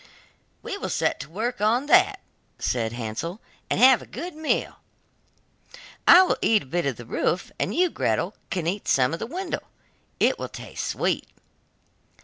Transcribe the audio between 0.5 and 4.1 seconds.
'We will set to work on that,' said Hansel, 'and have a